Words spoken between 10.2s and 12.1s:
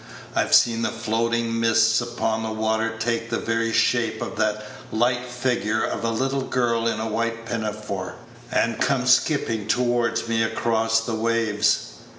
me across the waves.